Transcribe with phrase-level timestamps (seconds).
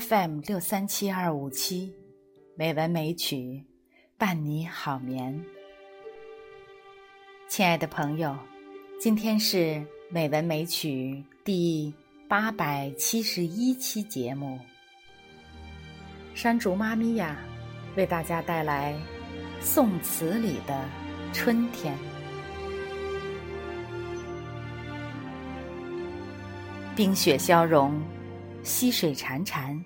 [0.00, 1.92] FM 六三七二五七，
[2.56, 3.62] 美文美曲，
[4.16, 5.38] 伴你好眠。
[7.48, 8.34] 亲爱的朋友，
[8.98, 11.92] 今天是美文美曲第
[12.26, 14.58] 八百七十一期节目。
[16.34, 17.36] 山竹妈咪呀，
[17.94, 18.98] 为大家带来
[19.60, 20.82] 宋词里的
[21.34, 21.94] 春天。
[26.96, 28.00] 冰雪消融。
[28.62, 29.82] 溪水潺潺，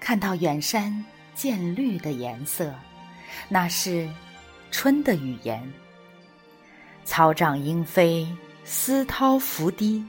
[0.00, 1.04] 看到远山
[1.34, 2.74] 渐绿的颜色，
[3.48, 4.08] 那是
[4.70, 5.72] 春的语言。
[7.04, 8.26] 草长莺飞，
[8.64, 10.04] 丝涛拂堤，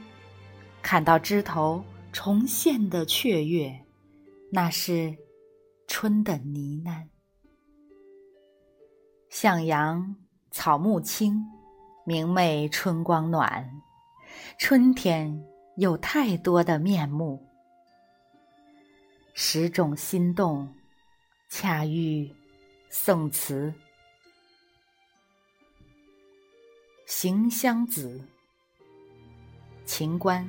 [0.82, 3.72] 看到枝头重现的雀跃，
[4.50, 5.16] 那是
[5.86, 7.06] 春的呢喃。
[9.30, 10.16] 向阳
[10.50, 11.40] 草木青，
[12.04, 13.70] 明媚春光暖，
[14.58, 15.40] 春天
[15.76, 17.47] 有太多的面目。
[19.40, 20.68] 十种心动，
[21.48, 22.28] 恰遇
[22.90, 23.72] 宋词。
[27.06, 28.20] 行香子，
[29.84, 30.44] 秦观。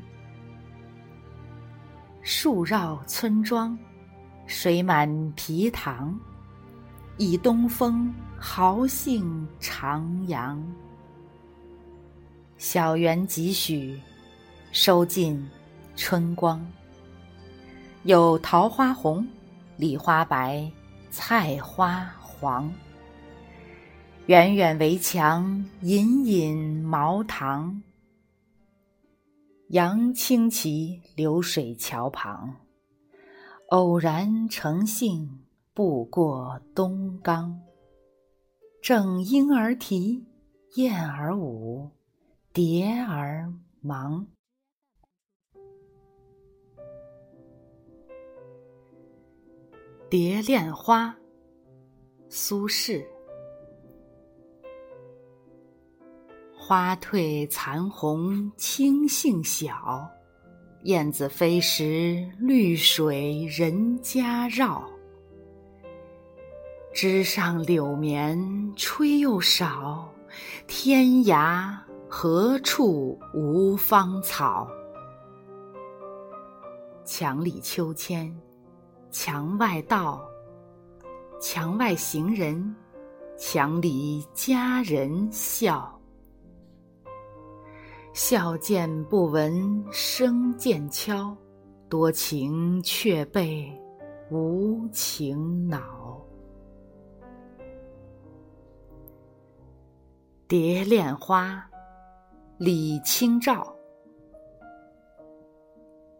[2.23, 3.77] 树绕村庄，
[4.47, 6.19] 水满陂塘，
[7.19, 10.59] 倚东风，豪兴徜徉。
[12.57, 14.01] 小园几许，
[14.71, 15.47] 收尽
[15.95, 16.59] 春光。
[18.03, 19.27] 有桃花红，
[19.75, 20.71] 李花白，
[21.11, 22.71] 菜花黄。
[24.27, 27.83] 远远围墙，隐隐茅堂。
[29.71, 32.55] 杨青旗，流水桥旁。
[33.67, 35.41] 偶然乘兴，
[35.73, 37.59] 步过东冈。
[38.81, 40.25] 正莺儿啼，
[40.75, 41.91] 燕儿舞，
[42.53, 44.21] 蝶儿忙。
[50.09, 51.05] 《蝶恋花》
[52.29, 53.05] 苏轼。
[56.57, 60.09] 花褪残红青杏小，
[60.81, 64.83] 燕子飞时绿水人家绕。
[66.91, 70.11] 枝上柳绵吹又少，
[70.65, 71.77] 天涯
[72.09, 74.67] 何处无芳草？
[77.05, 78.35] 墙里秋千。
[79.11, 80.23] 墙外道，
[81.41, 82.75] 墙外行人，
[83.37, 85.99] 墙里佳人笑。
[88.13, 91.35] 笑渐不闻声渐悄，
[91.89, 93.71] 多情却被
[94.29, 95.79] 无情恼。
[100.47, 101.55] 《蝶恋花》
[102.57, 103.75] 李清照。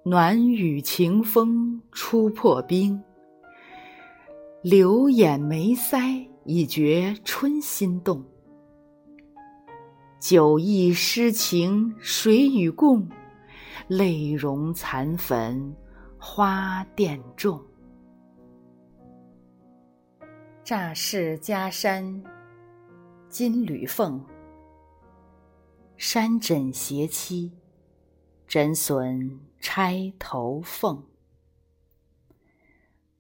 [0.10, 3.00] 暖雨晴风初破冰，
[4.64, 8.26] 柳眼眉腮已觉春心动。
[10.20, 13.08] 酒意诗情谁与共？
[13.88, 15.76] 泪融残粉
[16.18, 17.64] 花钿重。
[20.64, 22.24] 乍是家山
[23.28, 24.26] 金缕凤，
[25.98, 27.52] 山枕斜栖，
[28.48, 29.40] 枕笋。
[29.62, 31.04] 钗头凤，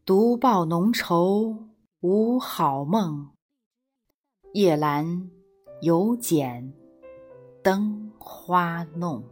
[0.05, 1.67] 独抱浓愁
[1.99, 3.31] 无好梦。
[4.53, 5.29] 夜阑
[5.81, 6.73] 犹剪
[7.61, 9.21] 灯花弄。《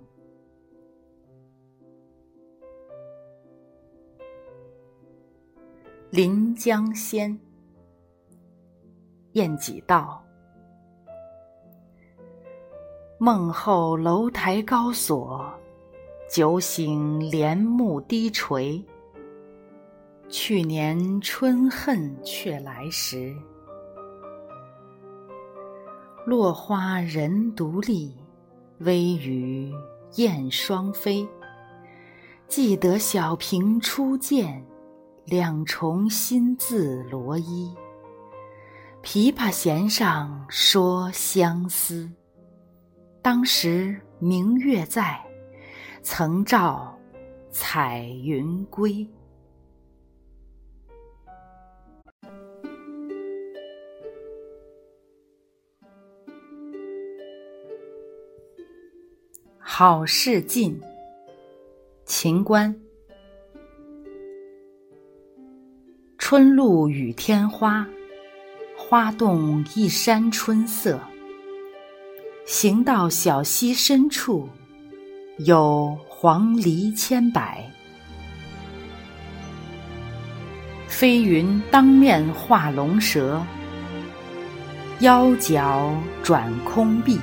[6.09, 7.31] 临江仙》
[9.31, 10.21] 晏几道。
[13.17, 15.51] 梦后楼台高锁。
[16.29, 18.83] 酒醒帘幕低垂，
[20.27, 23.33] 去年春恨却来时。
[26.25, 28.13] 落花人独立，
[28.79, 29.73] 微雨
[30.15, 31.25] 燕双飞。
[32.49, 34.61] 记得小平初见，
[35.23, 37.73] 两重新字罗衣。
[39.01, 42.11] 琵琶弦上说相思，
[43.21, 45.26] 当时明月在。
[46.09, 46.97] 曾照
[47.51, 49.05] 彩云归。
[59.57, 60.79] 好事尽，
[62.05, 62.73] 秦观。
[66.17, 67.85] 春露雨天花，
[68.77, 71.01] 花动一山春色。
[72.45, 74.47] 行到小溪深处。
[75.37, 77.63] 有黄鹂千百，
[80.87, 83.39] 飞云当面画龙蛇，
[85.01, 87.19] 腰脚转空碧。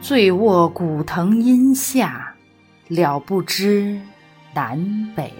[0.00, 2.34] 醉卧古藤阴下，
[2.88, 4.00] 了不知
[4.52, 5.32] 南北。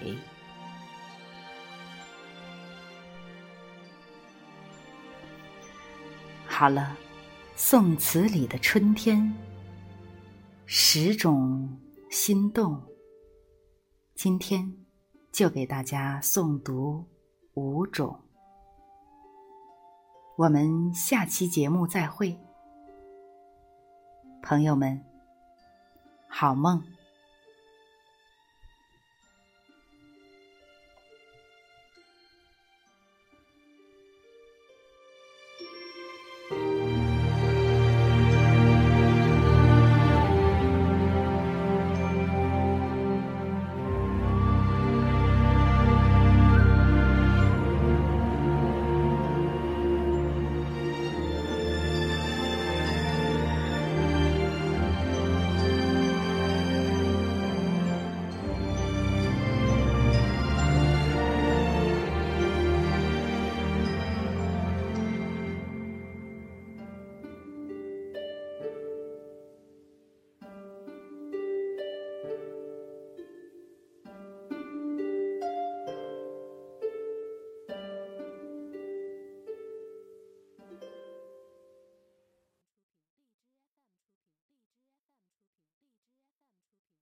[6.47, 6.95] 好了，
[7.57, 9.35] 宋词里的春天，
[10.67, 11.79] 十种
[12.09, 12.81] 心动。
[14.15, 14.75] 今天
[15.31, 17.05] 就给大家诵读
[17.53, 18.19] 五种。
[20.37, 22.35] 我们下期节目再会。
[24.41, 24.99] 朋友们，
[26.27, 26.81] 好梦。